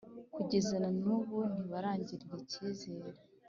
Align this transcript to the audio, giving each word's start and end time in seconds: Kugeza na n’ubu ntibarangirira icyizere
Kugeza 0.35 0.75
na 0.83 0.89
n’ubu 0.99 1.37
ntibarangirira 1.53 2.35
icyizere 2.43 3.19